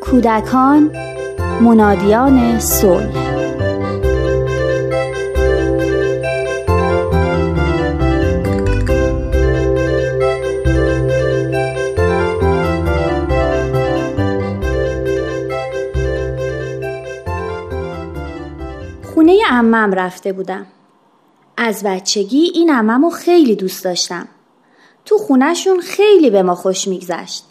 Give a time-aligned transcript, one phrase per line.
[0.00, 0.90] کودکان
[1.60, 3.24] منادیان صلح.
[19.14, 20.66] خونه امم رفته بودم.
[21.56, 24.28] از بچگی این اممو خیلی دوست داشتم.
[25.04, 27.44] تو خونهشون خیلی به ما خوش میگذشت.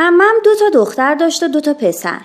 [0.00, 2.20] امم دو تا دختر داشت و دو تا پسر.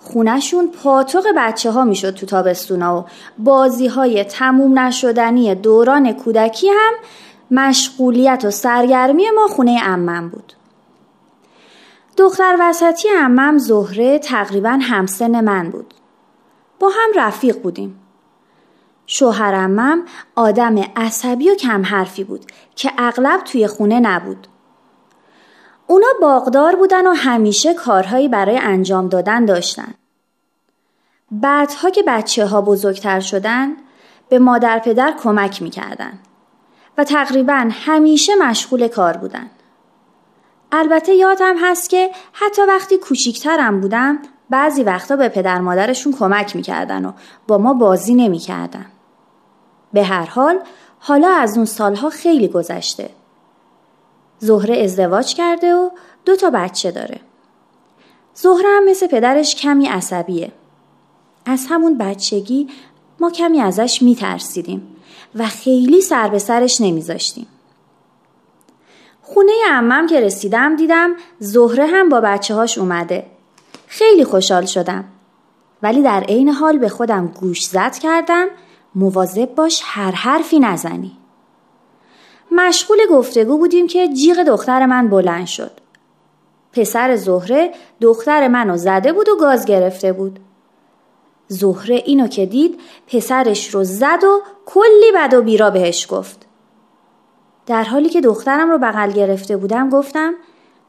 [0.00, 3.04] خونشون پاتوق بچه ها می‌شد تو تابستونا و
[3.38, 6.92] بازی های تموم نشدنی دوران کودکی هم
[7.50, 10.52] مشغولیت و سرگرمی ما خونه امم بود.
[12.16, 15.94] دختر وسطی امم زهره تقریبا همسن من بود.
[16.80, 18.00] با هم رفیق بودیم.
[19.06, 20.02] شوهر امم
[20.34, 22.44] آدم عصبی و کم حرفی بود
[22.76, 24.46] که اغلب توی خونه نبود.
[25.86, 29.94] اونا باغدار بودن و همیشه کارهایی برای انجام دادن داشتن.
[31.30, 33.72] بعدها که بچه ها بزرگتر شدن
[34.28, 36.18] به مادر پدر کمک می‌کردن
[36.98, 39.50] و تقریبا همیشه مشغول کار بودن.
[40.72, 44.18] البته یادم هست که حتی وقتی کوچیکترم بودم
[44.50, 47.12] بعضی وقتا به پدر مادرشون کمک می‌کردن و
[47.46, 48.86] با ما بازی نمی‌کردن.
[49.92, 50.58] به هر حال
[50.98, 53.10] حالا از اون سالها خیلی گذشته.
[54.38, 55.90] زهره ازدواج کرده و
[56.24, 57.20] دو تا بچه داره.
[58.34, 60.52] زهره هم مثل پدرش کمی عصبیه.
[61.46, 62.68] از همون بچگی
[63.20, 64.96] ما کمی ازش میترسیدیم
[65.34, 67.46] و خیلی سر به سرش نمیذاشتیم.
[69.22, 73.26] خونه امم که رسیدم دیدم زهره هم با بچه هاش اومده.
[73.86, 75.04] خیلی خوشحال شدم.
[75.82, 78.46] ولی در عین حال به خودم گوش زد کردم
[78.94, 81.12] مواظب باش هر حرفی نزنی.
[82.54, 85.70] مشغول گفتگو بودیم که جیغ دختر من بلند شد.
[86.72, 90.38] پسر زهره دختر منو زده بود و گاز گرفته بود.
[91.48, 96.46] زهره اینو که دید پسرش رو زد و کلی بد و بیرا بهش گفت.
[97.66, 100.34] در حالی که دخترم رو بغل گرفته بودم گفتم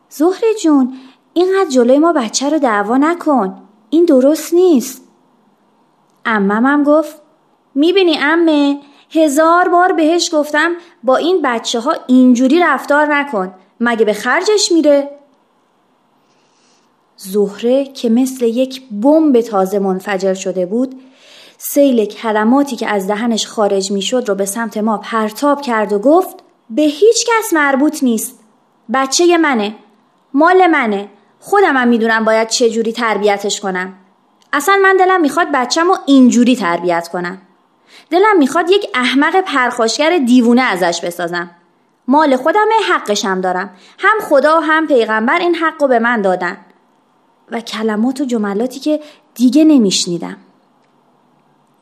[0.10, 0.94] زهره جون
[1.34, 3.62] اینقدر جلوی ما بچه رو دعوا نکن.
[3.90, 5.02] این درست نیست.
[6.26, 7.22] اممم گفت
[7.76, 8.80] می‌بینی امه
[9.18, 10.72] هزار بار بهش گفتم
[11.04, 13.54] با این بچه ها اینجوری رفتار نکن.
[13.80, 15.10] مگه به خرجش میره؟
[17.18, 21.02] زهره که مثل یک بمب تازه منفجر شده بود
[21.58, 26.36] سیل کلماتی که از دهنش خارج می‌شد رو به سمت ما پرتاب کرد و گفت
[26.70, 28.40] به هیچ کس مربوط نیست.
[28.94, 29.76] بچه منه.
[30.34, 31.10] مال منه.
[31.40, 33.94] خودم هم می‌دونم باید چه جوری تربیتش کنم.
[34.54, 37.42] اصلا من دلم می‌خواد بچم رو اینجوری تربیت کنم.
[38.10, 41.52] دلم می‌خواد یک احمق پرخاشگر دیوونه ازش بسازم.
[42.08, 43.70] مال خودم حقشم دارم.
[44.00, 46.58] هم خدا و هم پیغمبر این حق رو به من دادن.
[47.52, 49.00] و کلمات و جملاتی که
[49.36, 50.38] دیگه نمیشنیدم.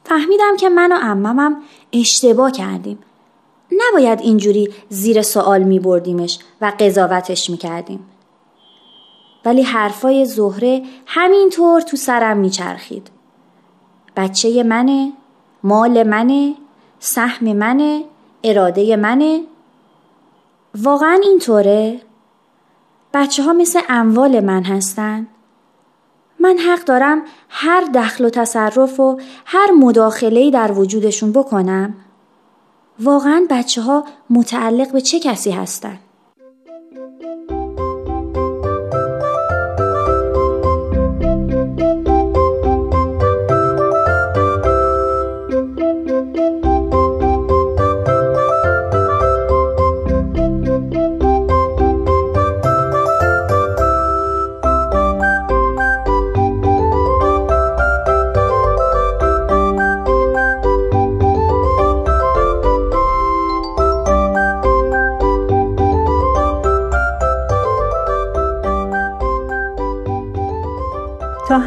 [0.06, 1.58] فهمیدم که من و اممم
[1.94, 3.00] اشتباه کردیم.
[3.72, 8.06] نباید اینجوری زیر سوال می بردیمش و قضاوتش می کردیم.
[9.46, 13.08] ولی حرفای زهره همینطور تو سرم میچرخید.
[14.16, 15.14] بچه منه
[15.64, 16.56] مال منه
[17.00, 18.04] سهم منه
[18.44, 19.42] اراده منه.
[20.84, 22.02] واقعا اینطوره؟
[23.14, 25.28] بچه ها مثل اموال من هستن.
[26.40, 31.94] من حق دارم هر دخل و تصرف و هر مداخله‌ای در وجودشون بکنم.
[33.00, 36.00] واقعا بچه ها متعلق به چه کسی هستن؟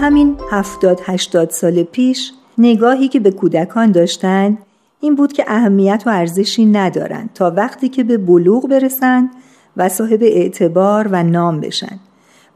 [0.06, 4.58] همین هفتاد هشتاد سال پیش نگاهی که به کودکان داشتند
[5.00, 9.30] این بود که اهمیت و ارزشی ندارند تا وقتی که به بلوغ برسند
[9.76, 11.98] و صاحب اعتبار و نام بشن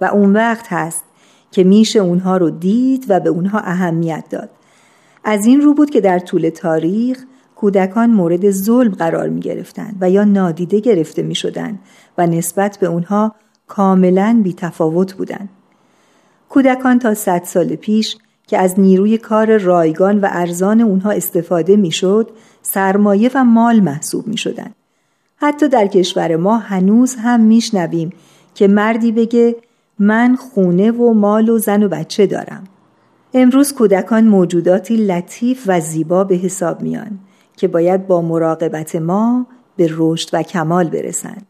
[0.00, 1.04] و اون وقت هست
[1.50, 4.50] که میشه اونها رو دید و به اونها اهمیت داد
[5.24, 7.24] از این رو بود که در طول تاریخ
[7.56, 11.78] کودکان مورد ظلم قرار می گرفتن و یا نادیده گرفته می شدن
[12.18, 13.34] و نسبت به اونها
[13.66, 15.48] کاملا بی تفاوت بودند.
[16.50, 18.16] کودکان تا صد سال پیش
[18.46, 22.30] که از نیروی کار رایگان و ارزان اونها استفاده می‌شد
[22.62, 24.70] سرمایه و مال محسوب می شدن.
[25.36, 28.12] حتی در کشور ما هنوز هم میشنویم
[28.54, 29.56] که مردی بگه
[29.98, 32.64] من خونه و مال و زن و بچه دارم
[33.34, 37.18] امروز کودکان موجوداتی لطیف و زیبا به حساب میان
[37.56, 41.46] که باید با مراقبت ما به رشد و کمال برسند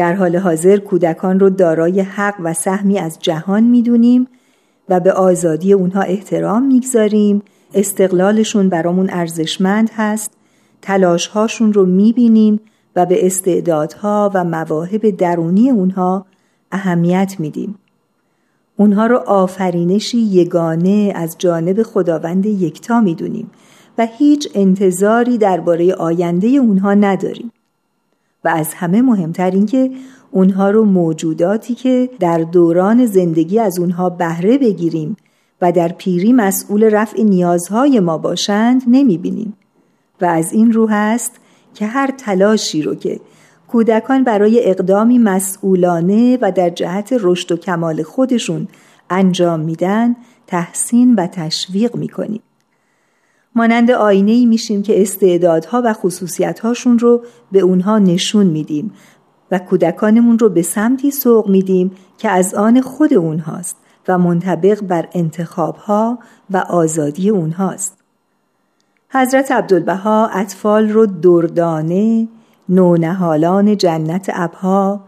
[0.00, 4.26] در حال حاضر کودکان رو دارای حق و سهمی از جهان می‌دونیم
[4.88, 7.42] و به آزادی اونها احترام می‌گذاریم.
[7.74, 10.32] استقلالشون برامون ارزشمند هست.
[10.82, 12.60] تلاشهاشون رو می‌بینیم
[12.96, 16.26] و به استعدادها و مواهب درونی اونها
[16.72, 17.78] اهمیت میدیم.
[18.76, 23.50] اونها رو آفرینشی یگانه از جانب خداوند یکتا می‌دونیم
[23.98, 27.52] و هیچ انتظاری درباره آینده اونها نداریم.
[28.44, 29.90] و از همه مهمتر اینکه
[30.30, 35.16] اونها رو موجوداتی که در دوران زندگی از اونها بهره بگیریم
[35.62, 39.56] و در پیری مسئول رفع نیازهای ما باشند نمی‌بینیم.
[40.20, 41.32] و از این رو هست
[41.74, 43.20] که هر تلاشی رو که
[43.68, 48.68] کودکان برای اقدامی مسئولانه و در جهت رشد و کمال خودشون
[49.10, 50.16] انجام میدن
[50.46, 52.42] تحسین و تشویق می‌کنیم.
[53.54, 58.92] مانند آینه ای میشیم که استعدادها و خصوصیتهاشون رو به اونها نشون میدیم
[59.50, 63.76] و کودکانمون رو به سمتی سوق میدیم که از آن خود اونهاست
[64.08, 66.18] و منطبق بر انتخابها
[66.50, 67.96] و آزادی اونهاست.
[69.08, 72.28] حضرت عبدالبها اطفال رو دردانه،
[72.68, 75.00] نونهالان جنت ابها،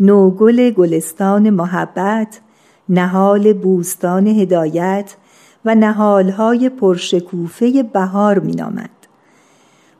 [0.00, 2.40] نوگل گلستان محبت،
[2.88, 5.16] نهال بوستان هدایت
[5.64, 8.90] و نهالهای پرشکوفه بهار مینامد.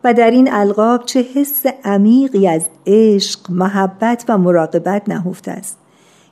[0.05, 5.79] و در این القاب چه حس عمیقی از عشق، محبت و مراقبت نهفته است.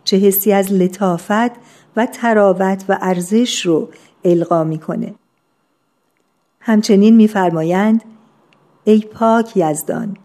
[0.05, 1.51] چه حسی از لطافت
[1.97, 3.89] و تراوت و ارزش رو
[4.25, 5.15] القا می‌کنه.
[6.61, 8.03] همچنین میفرمایند
[8.85, 10.17] ای پاک یزدان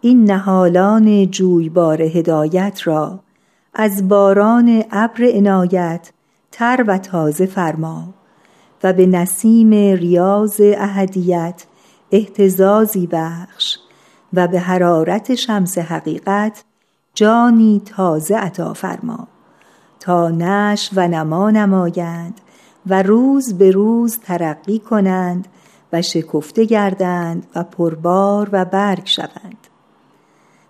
[0.00, 3.20] این نهالان جویبار هدایت را
[3.74, 6.12] از باران ابر عنایت
[6.56, 8.14] تر و تازه فرما
[8.84, 11.64] و به نسیم ریاض اهدیت
[12.12, 13.78] احتزازی بخش
[14.32, 16.64] و به حرارت شمس حقیقت
[17.14, 19.28] جانی تازه عطا فرما
[20.00, 22.40] تا نش و نما نمایند
[22.86, 25.48] و روز به روز ترقی کنند
[25.92, 29.66] و شکفته گردند و پربار و برگ شوند.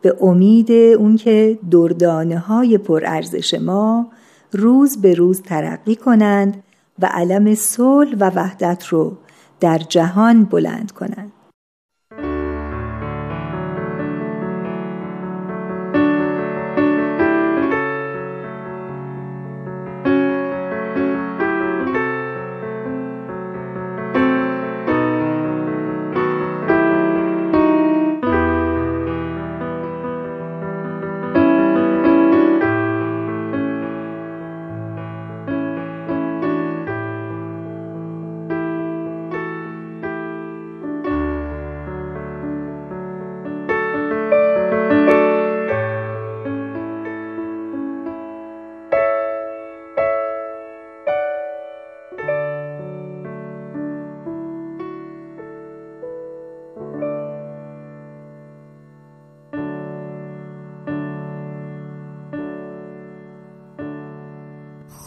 [0.03, 4.07] به امید اون که دردانه های پرارزش ما
[4.55, 6.62] روز به روز ترقی کنند
[6.99, 9.17] و علم صلح و وحدت رو
[9.61, 11.34] در جهان بلند کنند.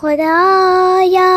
[0.02, 1.34] خدایا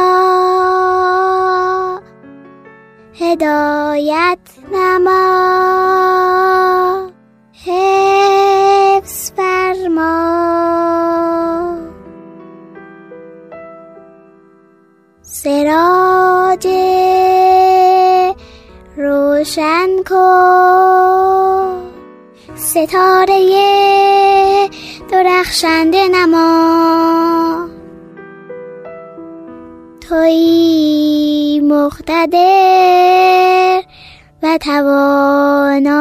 [3.20, 4.38] هدایت
[4.73, 5.30] نما
[7.66, 10.20] حفظ فرما.
[15.23, 16.66] سراج
[18.96, 21.90] روشن کن
[22.54, 23.40] ستاره
[25.11, 27.69] درخشنده نما.
[30.10, 32.36] توی مقتدر
[34.42, 36.00] و توانا.